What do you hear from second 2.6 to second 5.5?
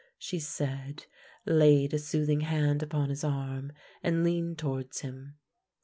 upon his arm, and leaned towards him.